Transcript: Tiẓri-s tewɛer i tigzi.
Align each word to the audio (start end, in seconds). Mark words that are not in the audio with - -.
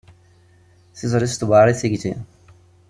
Tiẓri-s 0.97 1.35
tewɛer 1.35 1.67
i 1.73 1.75
tigzi. 1.79 2.13